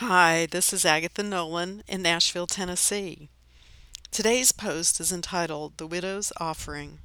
[0.00, 3.30] Hi, this is Agatha Nolan in Nashville, Tennessee.
[4.10, 6.98] Today's post is entitled The Widow's Offering.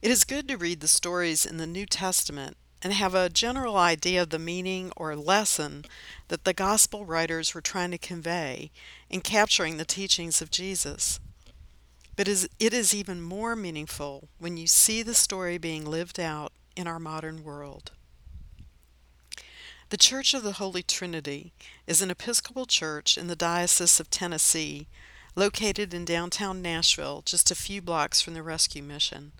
[0.00, 3.76] It is good to read the stories in the New Testament and have a general
[3.76, 5.84] idea of the meaning or lesson
[6.28, 8.70] that the gospel writers were trying to convey
[9.10, 11.20] in capturing the teachings of Jesus.
[12.16, 16.86] But it is even more meaningful when you see the story being lived out in
[16.86, 17.90] our modern world.
[19.90, 21.52] The Church of the Holy Trinity
[21.86, 24.86] is an Episcopal church in the Diocese of Tennessee,
[25.36, 29.32] located in downtown Nashville, just a few blocks from the rescue mission.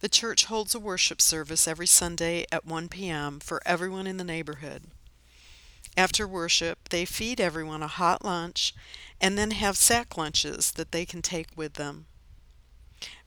[0.00, 3.38] The church holds a worship service every Sunday at 1 p.m.
[3.38, 4.82] for everyone in the neighborhood.
[5.96, 8.74] After worship, they feed everyone a hot lunch
[9.20, 12.06] and then have sack lunches that they can take with them.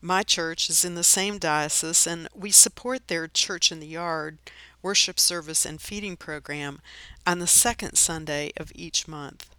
[0.00, 4.38] My church is in the same diocese and we support their Church in the Yard
[4.86, 6.80] worship service and feeding program
[7.26, 9.50] on the second Sunday of each month.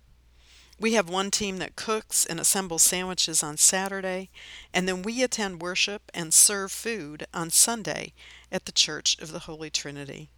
[0.80, 4.30] We have one team that cooks and assembles sandwiches on Saturday,
[4.74, 8.14] and then we attend worship and serve food on Sunday
[8.54, 10.30] at the Church of the Holy Trinity.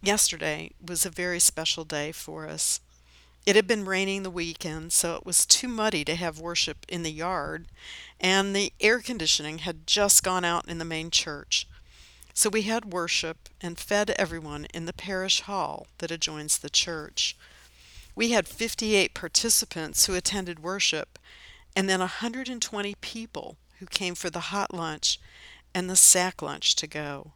[0.00, 2.80] Yesterday was a very special day for us.
[3.44, 7.02] It had been raining the weekend, so it was too muddy to have worship in
[7.02, 7.66] the yard,
[8.20, 11.66] and the air conditioning had just gone out in the main church.
[12.36, 17.34] So we had worship and fed everyone in the parish hall that adjoins the church.
[18.14, 21.18] We had 58 participants who attended worship,
[21.74, 25.18] and then 120 people who came for the hot lunch
[25.74, 27.32] and the sack lunch to go.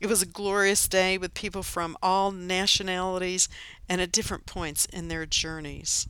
[0.00, 3.50] It was a glorious day with people from all nationalities
[3.86, 6.08] and at different points in their journeys.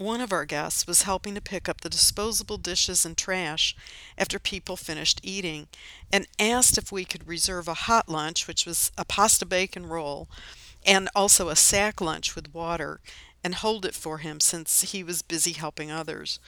[0.00, 3.76] One of our guests was helping to pick up the disposable dishes and trash
[4.16, 5.68] after people finished eating
[6.10, 10.26] and asked if we could reserve a hot lunch, which was a pasta bacon roll,
[10.86, 13.00] and also a sack lunch with water
[13.44, 16.40] and hold it for him since he was busy helping others.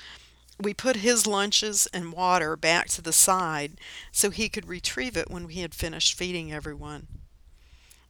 [0.58, 3.72] We put his lunches and water back to the side
[4.10, 7.06] so he could retrieve it when we had finished feeding everyone.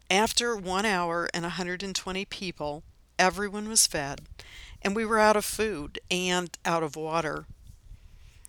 [0.09, 2.84] After one hour and a 120 people,
[3.19, 4.20] everyone was fed,
[4.82, 7.47] and we were out of food and out of water.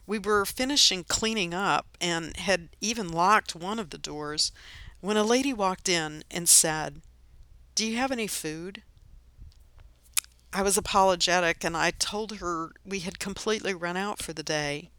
[0.06, 4.52] We were finishing cleaning up and had even locked one of the doors
[5.00, 7.02] when a lady walked in and said,
[7.76, 8.84] do you have any food?
[10.52, 14.92] I was apologetic and I told her we had completely run out for the day.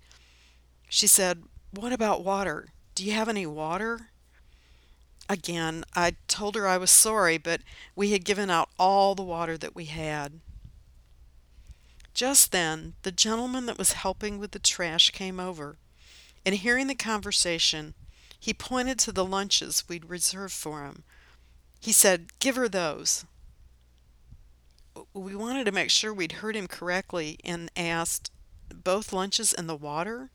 [0.89, 2.69] She said, What about water?
[2.97, 4.09] Do you have any water?
[5.28, 7.61] Again, I told her I was sorry, but
[7.94, 10.41] we had given out all the water that we had.
[12.14, 15.78] Just then, the gentleman that was helping with the trash came over,
[16.47, 17.94] and hearing the conversation,
[18.38, 21.02] he pointed to the lunches we'd reserved for him,
[21.80, 23.25] he said, Give her those.
[25.12, 28.31] We wanted to make sure we'd heard him correctly and asked,
[28.72, 30.31] Both lunches and the water?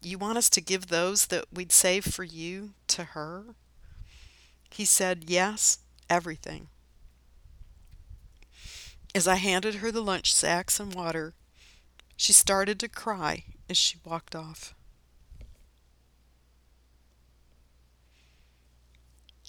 [0.00, 3.54] You want us to give those that we'd saved for you to her?
[4.70, 5.78] He said, Yes,
[6.08, 6.68] everything.
[9.14, 11.34] As I handed her the lunch sacks and water,
[12.16, 14.74] she started to cry as she walked off.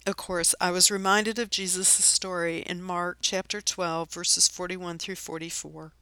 [0.05, 5.15] Of course, I was reminded of Jesus' story in Mark chapter 12, verses 41 through
[5.15, 5.93] 44.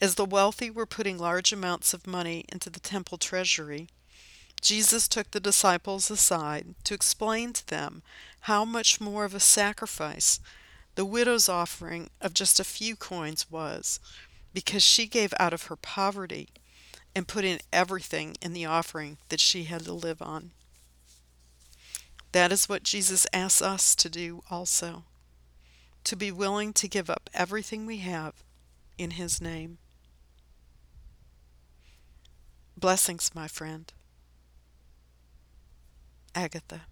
[0.00, 3.88] As the wealthy were putting large amounts of money into the temple treasury,
[4.60, 8.02] Jesus took the disciples aside to explain to them
[8.40, 10.40] how much more of a sacrifice
[10.96, 14.00] the widow's offering of just a few coins was,
[14.52, 16.48] because she gave out of her poverty
[17.14, 20.50] and put in everything in the offering that she had to live on.
[22.32, 25.04] That is what Jesus asks us to do also
[26.04, 28.32] to be willing to give up everything we have
[28.96, 29.78] in His name.
[32.76, 33.92] Blessings, my friend.
[36.32, 36.82] Agatha.